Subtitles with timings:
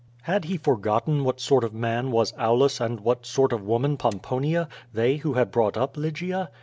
[0.23, 3.97] Had he for gotten what sort of man was Aulus and what sort of woman
[3.97, 6.49] Pomponia, they, who had brought up Lygia?